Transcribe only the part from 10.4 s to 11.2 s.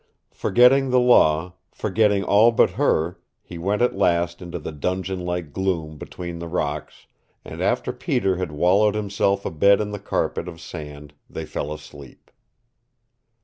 of sand